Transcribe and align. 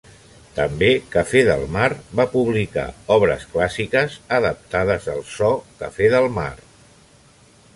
També 0.53 0.87
Cafè 1.15 1.41
del 1.49 1.65
Mar 1.75 1.89
va 2.19 2.25
publicar 2.31 2.85
obres 3.17 3.45
clàssiques, 3.51 4.15
adaptades 4.39 5.07
al 5.17 5.23
so 5.35 5.51
Cafè 5.83 6.09
del 6.17 6.27
Mar. 6.39 6.51